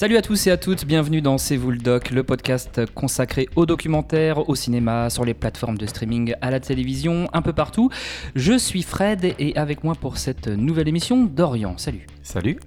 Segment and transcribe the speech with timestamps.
[0.00, 3.48] Salut à tous et à toutes, bienvenue dans C'est vous le doc, le podcast consacré
[3.56, 7.90] au documentaire, au cinéma, sur les plateformes de streaming, à la télévision, un peu partout.
[8.36, 11.76] Je suis Fred et avec moi pour cette nouvelle émission, Dorian.
[11.78, 12.06] Salut.
[12.28, 12.60] Salut.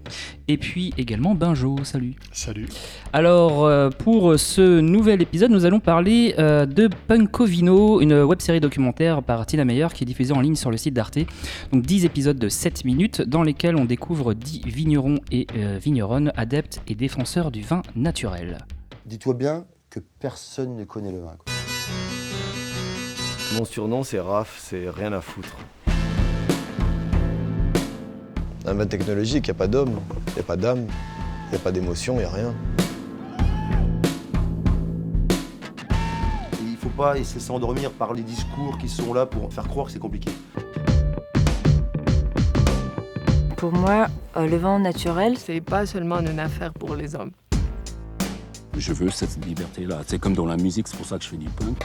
[0.48, 1.84] Et puis également Benjo.
[1.84, 2.16] Salut.
[2.32, 2.68] Salut.
[3.14, 8.60] Alors euh, pour ce nouvel épisode, nous allons parler euh, de Punkovino, une web série
[8.60, 11.20] documentaire par Tina Meyer qui est diffusée en ligne sur le site d'Arte.
[11.72, 16.34] Donc 10 épisodes de 7 minutes dans lesquels on découvre 10 vignerons et euh, vigneronnes
[16.36, 18.66] adeptes et défenseurs du vin naturel.
[19.06, 21.36] Dis-toi bien que personne ne connaît le vin.
[21.38, 21.54] quoi.
[23.60, 25.56] Mon surnom c'est Raph, c'est rien à foutre.
[28.66, 30.86] Un vin technologique, il n'y a pas d'homme, il n'y a pas d'âme,
[31.48, 32.54] il n'y a pas d'émotion, il n'y a rien.
[36.62, 39.68] Il ne faut pas essayer de s'endormir par les discours qui sont là pour faire
[39.68, 40.30] croire que c'est compliqué.
[43.58, 47.32] Pour moi, euh, le vin naturel, C'est pas seulement une affaire pour les hommes.
[48.78, 50.02] Je veux cette liberté-là.
[50.06, 51.84] C'est comme dans la musique, c'est pour ça que je fais du punk.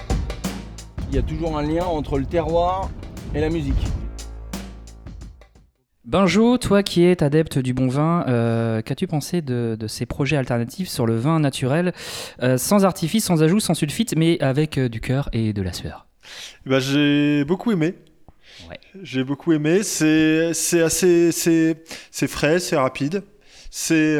[1.09, 2.91] Il y a toujours un lien entre le terroir
[3.35, 3.87] et la musique.
[6.07, 10.37] Benjo, toi qui es adepte du bon vin, euh, qu'as-tu pensé de, de ces projets
[10.37, 11.93] alternatifs sur le vin naturel,
[12.43, 15.73] euh, sans artifice, sans ajout, sans sulfite, mais avec euh, du cœur et de la
[15.73, 16.07] sueur?
[16.65, 17.95] Bah, j'ai beaucoup aimé.
[18.71, 18.79] Ouais.
[19.03, 19.83] J'ai beaucoup aimé.
[19.83, 23.25] C'est assez c'est frais, c'est rapide.
[23.71, 24.17] C'est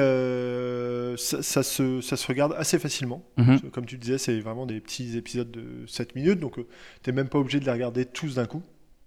[1.17, 3.25] ça, ça se ça se regarde assez facilement.
[3.37, 3.71] Mhm.
[3.73, 6.67] Comme tu disais, c'est vraiment des petits épisodes de 7 minutes, donc euh,
[7.03, 8.63] t'es même pas obligé de les regarder tous d'un coup.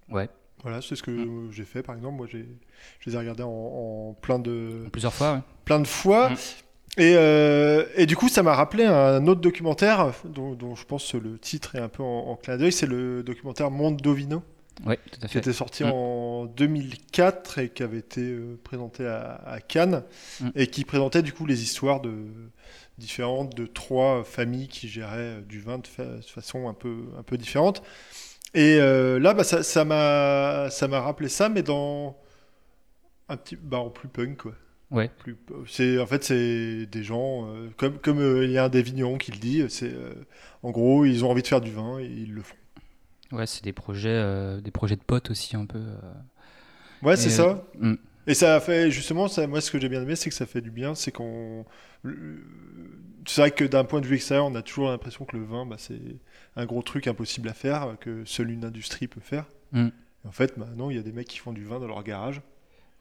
[0.10, 0.30] Ouais.
[0.64, 2.16] Voilà, c'est ce que euh, j'ai fait par exemple.
[2.18, 2.46] Moi, j'ai
[3.00, 5.40] je les ai regardés en, en plein de Plusieurs fois, ouais.
[5.66, 6.30] plein de fois.
[6.32, 6.36] Mm.
[6.98, 11.10] Et, euh, et du coup, ça m'a rappelé un autre documentaire dont, dont je pense
[11.12, 12.72] que le titre est un peu en, en clin d'œil.
[12.74, 14.44] C'est le documentaire Monde d'Ovino,
[14.86, 15.40] Ouais, tout à qui fait.
[15.40, 15.92] était sorti Mm.
[15.94, 20.04] en 2004 et qui avait été euh, présenté à, à Cannes
[20.42, 20.50] Mm.
[20.56, 22.14] et qui présentait du coup les histoires de
[22.98, 26.96] différentes de trois familles qui géraient euh, du vin de, fa- de façon un peu
[27.18, 27.82] un peu différente.
[28.54, 32.18] Et euh, là, bah, ça m'a ça m'a rappelé ça, mais dans
[33.28, 34.54] un petit bah, en plus punk quoi
[34.92, 35.12] Ouais.
[35.20, 35.38] plus
[35.68, 38.82] c'est en fait c'est des gens euh, comme comme euh, il y a un des
[38.82, 39.94] vignerons qui le dit c'est
[40.64, 42.56] en gros ils ont envie de faire du vin et ils le font
[43.32, 45.80] Ouais, c'est des projets, des projets de potes aussi un peu.
[47.04, 47.94] ouais c'est ça mm.
[48.30, 50.62] Et ça fait justement ça moi ce que j'ai bien aimé c'est que ça fait
[50.62, 51.66] du bien c'est qu'on
[53.28, 55.66] c'est vrai que d'un point de vue extérieur on a toujours l'impression que le vin
[55.66, 56.00] bah, c'est
[56.56, 59.90] un gros truc impossible à faire que seule une industrie peut faire Mm.
[60.28, 62.42] En fait maintenant il y a des mecs qui font du vin dans leur garage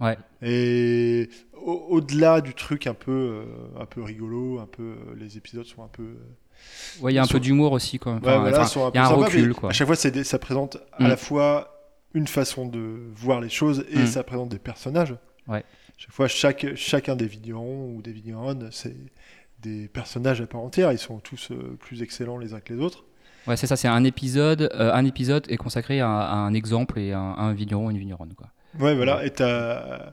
[0.01, 0.19] Ouais.
[0.43, 5.39] et au- au-delà du truc un peu euh, un peu rigolo un peu euh, les
[5.39, 8.13] épisodes sont un peu euh, Ouais, il y a un peu d'humour aussi, quoi.
[8.15, 9.71] Ouais, Enfin, voilà, enfin, ils sont un il y a un peu sympas, recul, quoi.
[9.71, 11.09] À chaque fois, des- ça présente à Mm.
[11.09, 11.78] la fois
[12.15, 14.07] une façon de voir les choses et Mm.
[14.07, 15.15] ça présente des personnages.
[15.47, 15.65] Ouais.
[15.97, 18.97] Chaque fois, chaque, chacun des vignerons ou des vigneronnes, c'est
[19.61, 20.93] des personnages à part entière.
[20.93, 23.05] Ils sont tous euh, plus excellents les uns que les autres.
[23.47, 26.99] Ouais, c'est ça, c'est un épisode, euh, un épisode est consacré à, à un exemple
[26.99, 28.49] et à un, à un vigneron, une vigneronne, quoi.
[28.79, 29.25] Ouais, voilà.
[29.25, 30.13] Et t'as.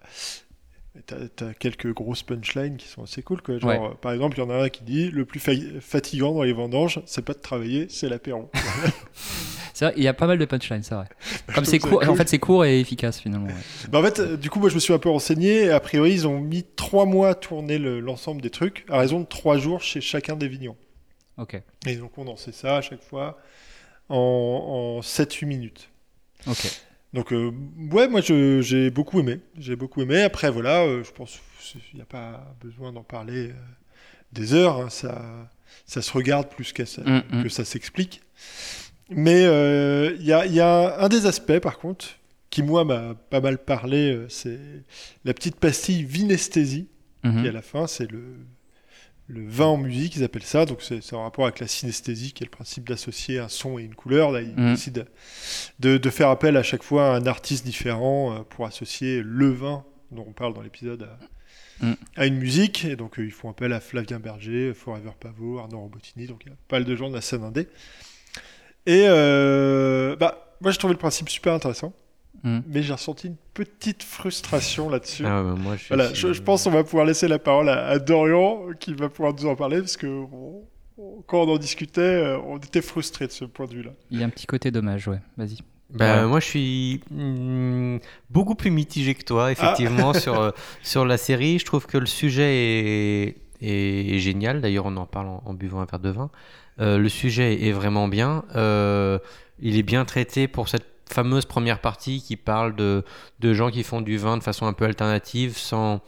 [1.36, 3.42] t'as quelques grosses punchlines qui sont assez cool.
[3.42, 3.60] Quoi.
[3.60, 3.80] Genre, Ouais.
[3.92, 5.52] euh, Par exemple, il y en a un qui dit Le plus fa-
[5.82, 8.50] fatigant dans les vendanges, c'est pas de travailler, c'est l'apéro.
[9.76, 11.06] C'est vrai, il y a pas mal de punchlines, c'est vrai.
[11.54, 12.10] Comme c'est court, cool.
[12.10, 13.48] en fait, c'est court et efficace finalement.
[13.48, 13.54] ouais.
[13.90, 15.70] Bah, en fait, euh, du coup, moi, je me suis un peu renseigné.
[15.70, 19.20] A priori, ils ont mis trois mois à tourner le- l'ensemble des trucs, à raison
[19.20, 20.78] de trois jours chez chacun des vignerons.
[21.38, 23.38] Ok, Et ils ont condensé ça à chaque fois
[24.08, 24.16] en,
[24.98, 25.90] en 7-8 minutes.
[26.48, 26.66] ok.
[27.14, 27.52] Donc, euh,
[27.92, 29.40] ouais, moi, j'ai beaucoup aimé.
[29.58, 30.22] J'ai beaucoup aimé.
[30.24, 33.54] Après, voilà, euh, je pense qu'il n'y a pas besoin d'en parler euh,
[34.34, 34.80] des heures.
[34.82, 34.90] hein.
[34.90, 35.22] ça,
[35.86, 37.44] ça se regarde plus qu'à ça- Mm, mm.
[37.44, 38.22] que ça s'explique.
[39.10, 42.08] Mais euh, il y, a, il y a un des aspects, par contre,
[42.50, 44.60] qui, moi, m'a pas mal parlé, euh, c'est
[45.26, 46.88] la petite pastille vinesthésie,
[47.24, 47.42] Mhm.
[47.42, 48.24] qui à la fin, c'est le,
[49.28, 50.66] le vin en musique, ils appellent ça.
[50.66, 53.84] Donc, c'est en rapport avec la synesthésie, qui est le principe d'associer un son et
[53.84, 54.32] une couleur.
[54.32, 54.72] Là, ils Mhm.
[54.74, 55.04] décident
[55.80, 59.50] de, de faire appel à chaque fois à un artiste différent euh, pour associer le
[59.52, 61.20] vin, dont on parle dans l'épisode, à,
[61.86, 61.96] Mhm.
[62.16, 62.86] à une musique.
[62.86, 66.28] Et donc, ils font appel à Flavien Berger, Forever Pavot, Arnaud Robotini.
[66.28, 67.68] Donc, il y a pas mal de gens de la scène indé.
[68.86, 71.94] Et euh, bah, moi, j'ai trouvé le principe super intéressant.
[72.44, 72.64] Mhm.
[72.68, 75.26] Mais j'ai ressenti une petite frustration là-dessus.
[75.26, 77.88] Ah, bah, moi, je Voilà, je, je pense qu'on va pouvoir laisser la parole à,
[77.88, 80.62] à Dorian qui va pouvoir nous en parler parce que on-
[80.98, 83.92] on- quand on en discutait, euh, on était frustrés de ce point de vue-là.
[84.12, 85.20] Il y a un petit côté dommage, ouais.
[85.38, 85.58] Vas-y.
[85.92, 86.28] Bah, Ouais.
[86.28, 87.98] Moi, je suis hmm,
[88.30, 90.52] beaucoup plus mitigé que toi, effectivement, sur, euh,
[90.84, 91.58] sur la série.
[91.58, 93.36] Je trouve que le sujet est,
[94.20, 94.62] génial.
[94.62, 96.30] D'ailleurs, on en parle en, buvant un verre de vin.
[96.80, 98.44] Euh, le sujet est vraiment bien.
[98.56, 99.20] Euh,
[99.60, 103.04] il est bien traité pour cette fameuse première partie qui parle de,
[103.42, 106.02] gens qui font du vin de façon un peu alternative, sans,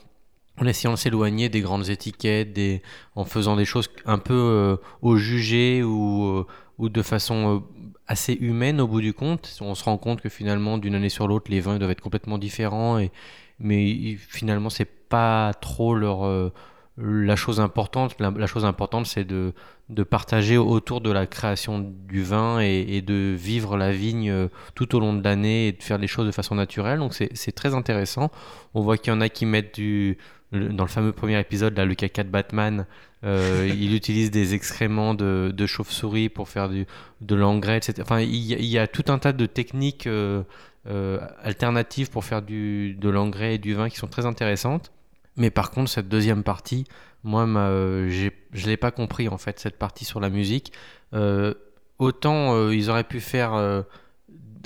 [0.59, 2.81] en essayant de s'éloigner des grandes étiquettes, des,
[3.15, 6.45] en faisant des choses un peu euh, au jugé ou,
[6.77, 7.63] ou de façon
[8.07, 9.55] assez humaine au bout du compte.
[9.61, 12.37] On se rend compte que finalement, d'une année sur l'autre, les vins doivent être complètement
[12.37, 13.11] différents, et,
[13.59, 16.51] mais finalement, c'est pas trop leur,
[16.97, 18.15] la chose importante.
[18.19, 19.53] La, la chose importante, c'est de,
[19.89, 24.47] de partager autour de la création du vin et, et de vivre la vigne euh,
[24.75, 26.99] tout au long de l'année et de faire les choses de façon naturelle.
[26.99, 28.31] Donc c'est c'est très intéressant.
[28.73, 30.17] On voit qu'il y en a qui mettent du...
[30.53, 32.85] Dans le fameux premier épisode, là, le caca de Batman,
[33.25, 36.85] euh, il utilise des excréments de, de chauve-souris pour faire du,
[37.19, 37.95] de l'engrais, etc.
[38.01, 40.43] Enfin, il y, a- il y a tout un tas de techniques euh,
[40.87, 44.91] euh, alternatives pour faire du, de l'engrais et du vin qui sont très intéressantes.
[45.37, 46.85] Mais par contre, cette deuxième partie,
[47.23, 50.73] moi, euh, je ne l'ai pas compris, en fait, cette partie sur la musique.
[51.13, 51.53] Euh,
[51.99, 53.53] autant euh, ils auraient pu faire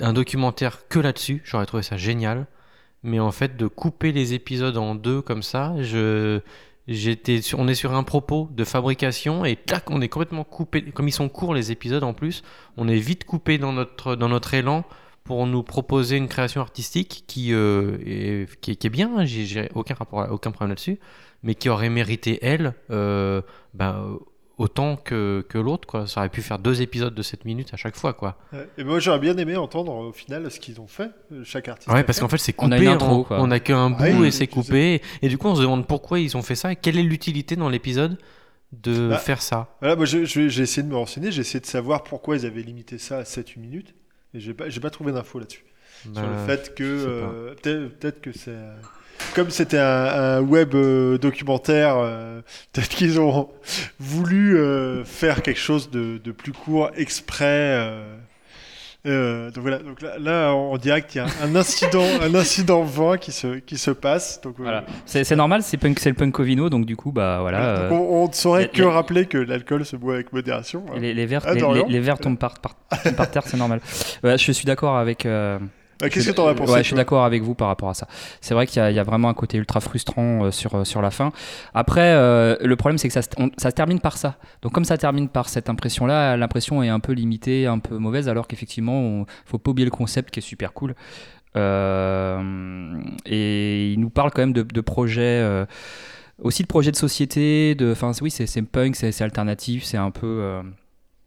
[0.00, 2.46] un documentaire que là-dessus, j'aurais trouvé ça génial.
[3.02, 6.40] Mais en fait, de couper les épisodes en deux comme ça, je,
[6.86, 10.82] j'étais on est sur un propos de fabrication et tac, on est complètement coupé.
[10.92, 12.42] Comme ils sont courts les épisodes en plus,
[12.76, 14.84] on est vite coupé dans notre, dans notre élan
[15.24, 19.24] pour nous proposer une création artistique qui, euh, est, qui, est, qui est bien, hein,
[19.24, 20.98] j'ai, aucun, rapport, aucun problème là-dessus,
[21.42, 23.40] mais qui aurait mérité, elle, euh,
[23.74, 24.18] ben,
[24.58, 25.86] autant que, que l'autre.
[25.88, 26.06] Quoi.
[26.06, 28.12] Ça aurait pu faire deux épisodes de 7 minutes à chaque fois.
[28.12, 28.36] Quoi.
[28.78, 31.88] Et moi, j'aurais bien aimé entendre au final ce qu'ils ont fait, euh, chaque artiste.
[31.90, 32.84] Ouais, a parce qu'en fait, c'est On a coupé.
[32.86, 34.46] une intro, on- a qu'un bout Ouais, et c'est sais.
[34.48, 35.02] coupé.
[35.22, 37.56] Et du coup, on se demande pourquoi ils ont fait ça et quelle est l'utilité
[37.56, 38.18] dans l'épisode
[38.72, 39.76] de Bah, faire ça.
[39.80, 42.98] Voilà, moi, j'ai essayé de me renseigner, j'ai essayé de savoir pourquoi ils avaient limité
[42.98, 43.94] ça à 7-8 minutes,
[44.34, 45.64] et j'ai pas, j'ai pas trouvé d'infos là-dessus.
[46.02, 48.74] sur le Bah, fait que euh, peut-être peut-être que c'est euh,
[49.34, 52.40] comme c'était un, un web euh, documentaire, euh,
[52.72, 53.50] peut-être qu'ils ont
[53.98, 54.58] voulu
[55.04, 57.90] faire quelque chose de, de plus court exprès.
[59.04, 62.82] Euh, donc voilà, donc là, là, en direct, il y a un incident, un incident
[62.82, 64.40] vin qui se, qui se passe.
[64.42, 64.84] Donc, euh, Voilà.
[65.06, 67.58] C'est c'est normal, c'est punk, le Punkovino, donc du coup, bah voilà.
[67.58, 67.78] voilà.
[67.80, 70.84] euh, Donc on, ne saurait que rappeler que l'alcool se boit avec modération.
[70.90, 70.98] hein.
[71.00, 73.80] les, les verres, Ah, les, verres tombent par, par, tombent par terre, c'est normal.
[74.22, 75.26] Ouais, je suis d'accord avec.
[76.02, 77.94] Euh, Qu'est-ce que t'en as pensé Ouais, je suis d'accord avec vous par rapport à
[77.94, 78.06] ça.
[78.40, 80.74] C'est vrai qu'il y, a- il y a vraiment un côté ultra frustrant euh, sur,
[80.74, 81.32] euh, sur la fin.
[81.74, 84.36] Après, euh, le problème, c'est que ça, se- on- ça se termine par ça.
[84.62, 88.28] Donc, comme ça termine par cette impression-là, l'impression est un peu limitée, un peu mauvaise,
[88.28, 90.94] alors qu'effectivement, il faut pas oublier le concept qui est super cool.
[91.56, 95.44] Euh, et il nous parle quand même de, de projets.
[96.42, 100.26] aussi de projets de société, de, enfin oui, c'est punk, c'est alternatif, c'est un peu,
[100.26, 100.62] euh,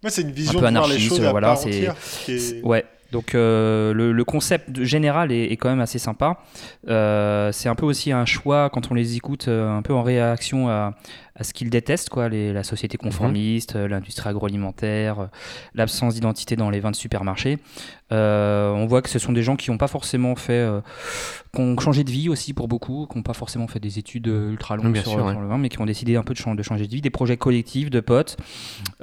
[0.03, 2.83] Moi, c'est une un vision peu de voir les anarchiste, voilà, c'est- est- Ouais.
[3.11, 6.39] Donc euh, le, concept général est, est quand même assez sympa.
[6.87, 10.03] Euh, c'est un peu aussi un choix quand on les écoute, euh, un peu en
[10.03, 10.93] réaction à,
[11.37, 15.25] à ce qu'ils détestent, quoi, les, la société conformiste, euh, l'industrie agroalimentaire, euh,
[15.73, 17.57] l'absence d'identité dans les vins de supermarché.
[18.13, 20.79] Euh, on voit que ce sont des gens qui n'ont pas forcément fait, euh,
[21.53, 24.27] qui ont changé de vie aussi pour beaucoup, qui n'ont pas forcément fait des études
[24.27, 25.33] ultra longues sur, sûr, sur ouais.
[25.33, 27.09] le vin, mais qui ont décidé un peu de, chan- de changer de vie, des
[27.09, 28.37] projets collectifs, de potes.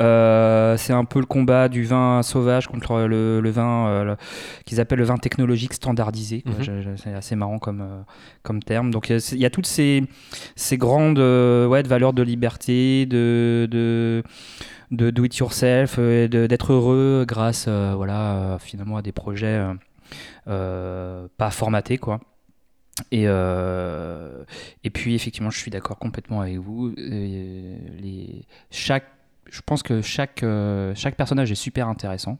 [0.01, 4.17] Euh, c'est un peu le combat du vin sauvage contre le, le vin
[4.65, 6.45] qu'ils appellent le vin technologique standardisé.
[6.47, 6.97] Mhm.
[6.97, 8.05] C'est assez marrant comme,
[8.43, 8.91] comme terme.
[8.91, 10.05] Donc il y a- il y, a toutes ces,
[10.57, 14.23] ces grandes ouais, de valeurs de liberté, de, de,
[14.91, 19.13] de do it yourself, euh, de- d'être heureux grâce euh, voilà, euh, finalement à des
[19.13, 19.61] projets
[20.45, 21.99] pas formatés.
[21.99, 22.21] quoi.
[23.11, 26.93] Et, et puis effectivement, je suis d'accord complètement avec vous.
[26.97, 29.07] Les, chaque,
[29.51, 32.39] je pense que chaque, euh, chaque personnage est super intéressant.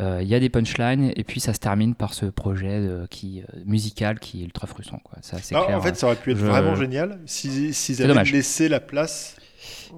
[0.00, 3.40] Euh, Il y a des punchlines et puis ça se termine par ce projet qui,
[3.42, 5.00] euh, musical qui est ultra frustrant.
[5.04, 5.18] Quoi.
[5.22, 5.78] Ça, c'est Ah, clair.
[5.78, 8.32] en fait, ça aurait pu être Je- vraiment génial si- s'ils C'est avaient dommage.
[8.32, 9.36] laissé la place.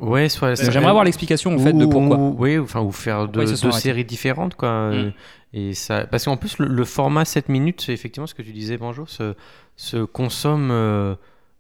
[0.00, 2.16] Ouais, soit J'aimerais avoir l'explication en fait de Ou- pourquoi.
[2.16, 4.68] ou- oui, enfin, ou faire Pourquoi deux, séries différentes, quoi.
[4.68, 5.10] euh,
[5.54, 8.52] Et ça, parce qu'en plus, le, le format 7 minutes, c'est effectivement ce que tu
[8.52, 9.34] disais, Banjo, se,
[9.76, 10.68] se consomme.
[10.70, 11.14] euh,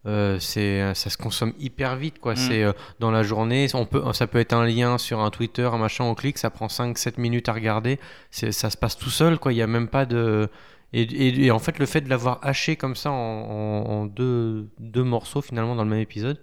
[0.06, 2.32] euh, c'est, ça se consomme hyper vite, quoi.
[2.34, 2.36] Mm.
[2.36, 5.64] C'est euh, dans la journée, on peut, ça peut être un lien sur un Twitter,
[5.64, 7.98] un machin, on clique, ça prend 5-7 minutes à regarder.
[8.30, 9.52] Ça se passe tout seul, quoi.
[9.52, 10.48] Il n'y a même pas de.
[10.94, 14.06] Et, et- et en fait, le fait de l'avoir haché comme ça en, en- en
[14.06, 16.40] deux, deux morceaux, finalement, dans le même épisode,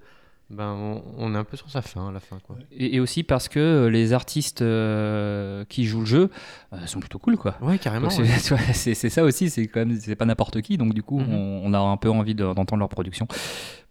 [0.49, 2.55] ben, on, on est un peu sur sa fin à la fin, quoi.
[2.71, 6.29] Et, et aussi parce que euh, les artistes euh, qui jouent le jeu
[6.73, 7.55] euh, sont plutôt cool quoi.
[7.61, 8.07] Ouais, carrément.
[8.09, 8.25] Ouais.
[8.73, 11.33] c'est- ça aussi, c'est quand même c'est pas n'importe qui, donc du coup Mhm.
[11.33, 13.27] on, on a un peu envie de- d'entendre leur production.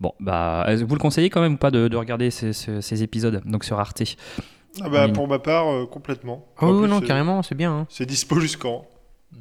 [0.00, 3.02] Bon bah vous le conseillez quand même ou pas de, de regarder ces, ces- ces
[3.02, 4.02] épisodes donc sur Arte?
[4.82, 6.46] Ah bah, pour ma part, euh, complètement.
[6.60, 7.72] Oh En oui, plus, non, carrément, c'est bien.
[7.72, 7.86] hein.
[7.88, 8.84] C'est dispo jusqu'en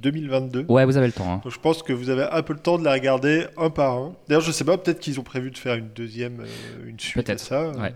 [0.02, 0.66] 2022.
[0.70, 1.32] Ouais vous avez le temps.
[1.32, 1.42] hein.
[1.44, 3.94] Donc je pense que vous avez un peu le temps de la regarder un par
[3.98, 4.14] un.
[4.28, 7.30] D'ailleurs, je sais pas, peut-être qu'ils ont prévu de faire une deuxième, euh, une suite
[7.30, 7.70] à ça.
[7.72, 7.94] ouais.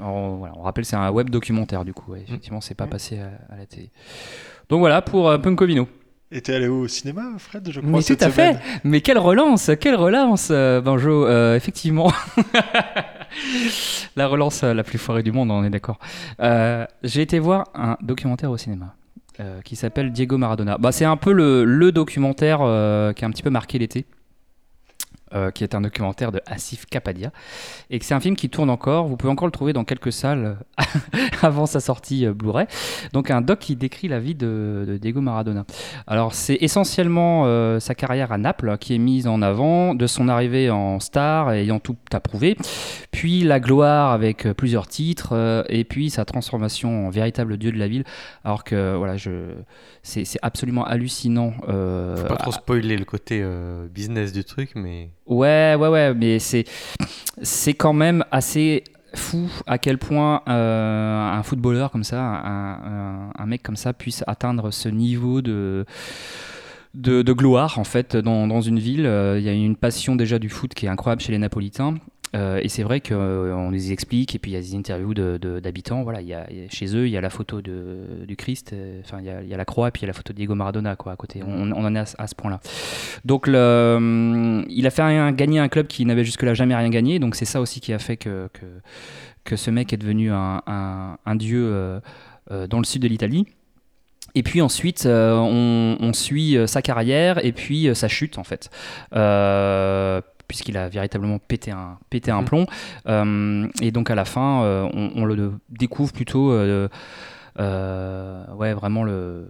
[0.00, 2.86] Alors, on, voilà, on rappelle c'est un web documentaire du coup, ouais, effectivement c'est pas
[2.86, 2.90] Mm.
[2.90, 3.90] passé à, à la télé.
[4.68, 5.88] Donc voilà pour euh, Punkovino.
[6.30, 8.58] Et t'es allé au cinéma, Fred, je crois, Mais tout à fait.
[8.84, 11.26] Mais quelle relance, quelle relance, euh, Benjo.
[11.26, 12.12] Euh, effectivement,
[14.16, 15.98] la relance euh, la plus foirée du monde, on est d'accord.
[16.40, 18.94] Euh, J'ai été voir un documentaire au cinéma.
[19.40, 20.78] Euh, qui s'appelle Diego Maradona.
[20.78, 24.06] Bah, c'est un peu le, le documentaire euh, qui a un petit peu marqué l'été,
[25.34, 27.30] euh, qui est un documentaire de Asif Kapadia,
[27.90, 29.06] et que c'est un film qui tourne encore.
[29.06, 30.56] Vous pouvez encore le trouver dans quelques salles
[31.42, 32.66] avant sa sortie euh, Blu-ray.
[33.12, 35.66] Donc un doc qui décrit la vie de, de Diego Maradona.
[36.06, 40.30] Alors c'est essentiellement euh, sa carrière à Naples qui est mise en avant, de son
[40.30, 42.56] arrivée en star ayant tout approuvé,
[43.10, 47.88] puis la gloire avec plusieurs titres, et puis sa transformation en véritable dieu de la
[47.88, 48.04] ville.
[48.44, 49.52] Alors que voilà, je,
[50.02, 51.52] c'est, absolument hallucinant.
[51.60, 53.44] Faut pas trop spoiler le côté
[53.92, 56.64] business du truc, mais Ouais, ouais, ouais, mais c'est
[57.42, 58.82] c'est quand même assez
[59.14, 64.70] fou à quel point euh, un footballeur comme ça, un, mec comme ça puisse atteindre
[64.70, 65.84] ce niveau de
[66.94, 69.06] de, de gloire en fait dans, dans une ville.
[69.06, 71.94] Euh, Il y a une passion déjà du foot qui est incroyable chez les Napolitains.
[72.34, 76.02] Euh, et c'est vrai qu'on les explique, et puis il y a des interviews d'habitants.
[76.02, 79.00] Voilà, il y y a- chez eux, il y a la photo du Christ, euh,
[79.04, 80.54] enfin, il y a, la croix, et puis il y a la photo de Diego
[80.54, 81.42] Maradona quoi, à côté.
[81.46, 82.60] On, en est à, ce- point-là.
[83.24, 87.18] Donc, il a fait un, gagner un club qui n'avait jusque-là jamais rien gagné.
[87.18, 88.48] Donc, c'est ça aussi qui a fait que,
[89.44, 92.00] que, ce mec est devenu un, dieu euh,
[92.50, 93.46] euh, dans le sud de l'Italie.
[94.34, 98.44] Et puis ensuite, euh, on, suit euh, sa carrière et puis euh, sa chute, en
[98.44, 98.70] fait.
[100.48, 102.44] Puisqu'il a véritablement pété un, pété un Mhm.
[102.46, 102.66] plomb.
[103.06, 106.88] Euh, et donc à la fin, euh, on, on le découvre plutôt, euh,
[108.54, 109.46] ouais, vraiment le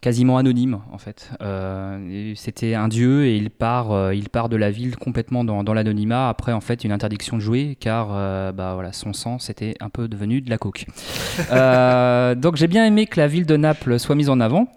[0.00, 1.30] quasiment anonyme en fait.
[1.40, 5.64] Euh, C'était un dieu et il part, euh, il part de la ville complètement dans,
[5.64, 9.38] dans l'anonymat après en fait une interdiction de jouer car euh, bah voilà son sang
[9.38, 10.84] c'était un peu devenu de la coke.
[12.42, 14.68] Donc j'ai bien aimé que la ville de Naples soit mise en avant.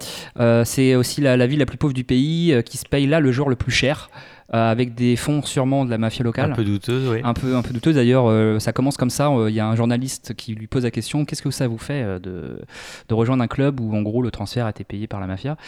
[0.64, 3.30] C'est aussi la, la ville la plus pauvre du pays qui se paye là le
[3.32, 4.08] jour le plus cher.
[4.54, 6.52] Euh, avec des fonds sûrement de la mafia locale.
[6.52, 7.20] Un peu douteuse, oui.
[7.22, 9.66] un peu un peu douteux d'ailleurs euh, ça commence comme ça euh, il y a
[9.66, 12.58] un journaliste qui lui pose la question qu'est-ce que ça vous fait de,
[13.08, 15.58] de rejoindre un club où en gros le transfert a été payé par la mafia?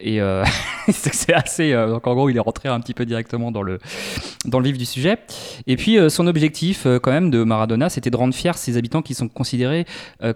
[0.00, 0.18] Et
[0.88, 3.78] c'est assez donc en gros il est rentré un petit peu directement dans le
[4.46, 5.18] dans le vif du sujet.
[5.66, 9.12] Et puis son objectif quand même de Maradona c'était de rendre fiers ses habitants qui
[9.12, 9.84] sont considérés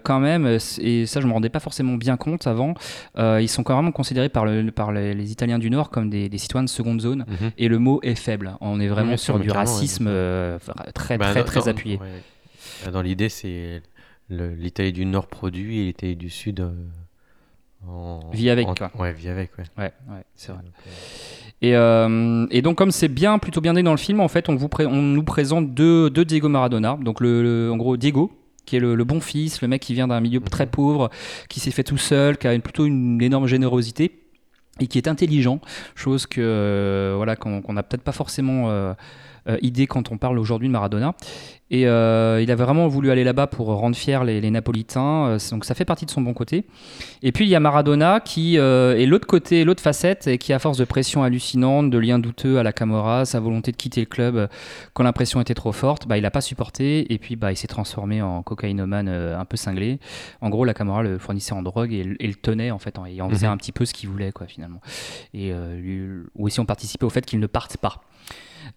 [0.03, 2.75] quand même et ça je me rendais pas forcément bien compte avant
[3.17, 6.29] ils sont quand même considérés par, le, par les, les Italiens du Nord comme des,
[6.29, 7.25] des citoyens de seconde zone.
[7.27, 7.51] Mhm.
[7.57, 9.55] et le mot est faible on est vraiment Oui, sur du ouais.
[9.55, 10.59] racisme euh,
[10.93, 12.07] très Bah, très dans- très dans- appuyé ouais.
[12.85, 13.81] Bah, Dans l'idée, c'est
[14.29, 16.71] l'Italie du Nord produit et l'Italie du Sud euh,
[17.87, 18.91] en, Vit avec, en- quoi.
[18.99, 19.63] Ouais, vit avec, ouais.
[19.77, 20.61] Ouais, ouais, c'est vrai.
[20.61, 20.91] Euh,
[21.61, 24.49] Et, euh, et donc, comme c'est bien, plutôt bien dit dans le film, en fait,
[24.49, 26.97] on, vous on nous présente deux, deux Diego Maradona.
[27.01, 28.31] Donc, le, le- en gros, Diego,
[28.65, 30.49] qui est le, le bon fils, le mec qui vient d'un milieu Mhm.
[30.49, 31.09] très pauvre,
[31.49, 34.11] qui s'est fait tout seul, qui a une, plutôt une énorme générosité
[34.79, 35.59] et qui est intelligent,
[35.95, 38.93] chose que euh, voilà qu'on n'a peut-être pas forcément euh,
[39.61, 41.13] idée quand on parle aujourd'hui de Maradona.
[41.69, 45.39] Et euh, il avait vraiment voulu aller là-bas pour rendre fiers les, les Napolitains, euh,
[45.51, 46.63] donc ça fait partie de son bon côté.
[47.23, 50.53] Et puis il y a Maradona qui euh, est l'autre côté, l'autre facette, et qui
[50.53, 53.99] à force de pression hallucinante, de liens douteux à la Camorra, sa volonté de quitter
[53.99, 54.47] le club euh,
[54.93, 57.57] quand la pression était trop forte, bah, il n'a pas supporté, et puis bah, il
[57.57, 59.99] s'est transformé en cocaïnomane euh, un peu cinglé.
[60.39, 63.05] En gros, la Camorra le fournissait en drogue et, et le tenait en fait, en-
[63.05, 63.51] et en faisait Mhm.
[63.53, 64.79] un petit peu ce qu'il voulait quoi finalement.
[65.33, 67.99] Et euh, lui- ou aussi on participait au fait qu'il ne parte pas.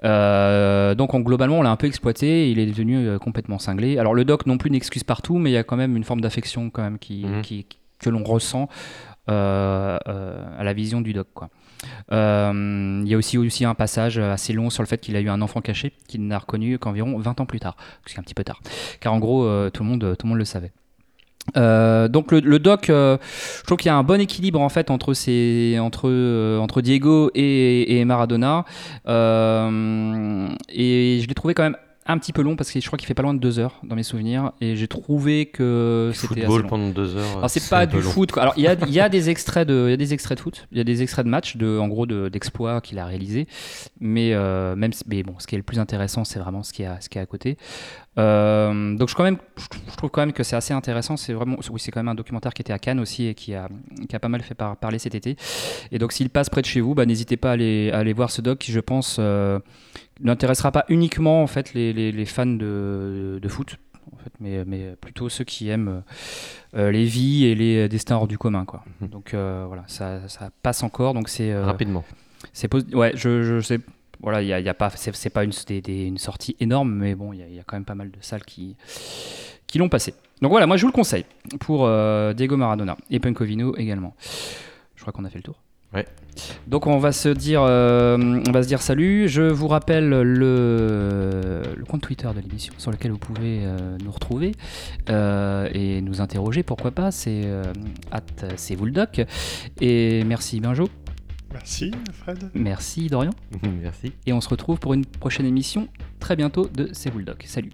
[0.05, 0.60] Euh,
[0.95, 3.99] donc on- globalement on l'a un peu exploité, il est devenu euh, complètement cinglé.
[3.99, 6.21] Alors le doc non plus n'excuse partout, mais il y a quand même une forme
[6.21, 7.43] d'affection quand même qui, Mhm.
[7.43, 7.67] qui-
[7.99, 8.69] que l'on ressent
[9.29, 11.29] euh, euh, à la vision du doc.
[11.35, 11.51] Quoi.
[12.13, 15.21] Euh, il y a aussi, aussi un passage assez long sur le fait qu'il a
[15.21, 17.77] eu un enfant caché qu'il n'a reconnu qu'environ 20 ans plus tard,
[18.07, 18.61] ce qui est un petit peu tard,
[19.01, 20.73] car en gros euh, tout, le monde, tout le monde le savait.
[21.57, 23.17] Euh, donc le, le doc, euh,
[23.61, 26.81] je trouve qu'il y a un bon équilibre en fait entre ces, entre, euh, entre
[26.81, 28.65] Diego et, et Maradona,
[29.07, 29.11] et
[31.23, 31.77] je l'ai trouvé quand même
[32.07, 33.79] un petit peu long parce que je crois qu'il fait pas loin de deux heures
[33.85, 36.69] dans mes souvenirs, et j'ai trouvé que c'était assez Football long.
[36.69, 37.37] pendant deux heures.
[37.37, 38.33] Alors c'est pas du foot.
[38.33, 38.43] quoi.
[38.43, 40.39] Alors il y a, il y a des extraits de, il y a des extraits
[40.39, 42.99] de foot, il y a des extraits de matchs, de, en gros de- d'exploits qu'il
[42.99, 43.47] a réalisé.
[44.01, 46.73] Mais euh, même, si- mais bon, ce qui est le plus intéressant, c'est vraiment ce
[46.73, 47.57] qui est à, ce qui est à côté.
[48.19, 51.17] Euh, donc je quand même, je trouve- quand même que c'est assez intéressant.
[51.17, 53.55] C'est vraiment, oui, c'est quand même un documentaire qui était à Cannes aussi et qui
[53.55, 53.69] a,
[54.09, 55.37] qui a pas mal fait par- parler cet été.
[55.93, 58.13] Et donc s'il passe près de chez vous, bah, n'hésitez pas à aller, à aller
[58.13, 59.59] voir ce doc qui, je pense, euh,
[60.21, 63.77] n'intéressera pas uniquement en fait les, les- les fans de, de foot.
[64.13, 66.03] En fait, mais, mais plutôt ceux qui aiment
[66.75, 68.65] euh, les vies et les destins hors du commun.
[68.65, 68.83] Quoi.
[69.01, 69.09] Mhm.
[69.09, 71.15] Donc euh, voilà, ça, ça passe encore.
[71.15, 72.05] Donc c'est euh, Rapidement.
[72.53, 73.79] c'est ouais, je, je sais.
[74.23, 76.19] Voilà, il y a, il y a pas, c'est c'est pas une, des- des- une
[76.19, 78.19] sortie énorme, mais bon, il y, a- il y a quand même pas mal de
[78.21, 78.77] salles qui,
[79.67, 80.15] qui l'ont passé.
[80.43, 81.25] Donc voilà, moi je vous le conseille
[81.61, 84.15] pour euh, Diego Maradona et Punkovino également.
[84.97, 85.57] Je crois qu'on a fait le tour.
[85.93, 86.07] Ouais.
[86.69, 89.29] Donc on va se dire, euh, on va se dire salut.
[89.29, 90.23] Je vous rappelle le,
[91.77, 94.53] le compte Twitter de l'émission sur lequel vous pouvez euh, nous retrouver
[95.09, 96.63] euh, et nous interroger.
[96.63, 97.43] Pourquoi pas C'est
[98.13, 98.21] at
[98.57, 99.21] c'est vous le doc.
[99.81, 100.89] Et merci Benjo,
[101.53, 102.51] Merci, Fred.
[102.55, 103.33] merci Dorian.
[103.83, 104.13] Merci.
[104.27, 105.89] Et on se retrouve pour une prochaine émission
[106.19, 107.45] très bientôt de C'est.
[107.47, 107.73] Salut.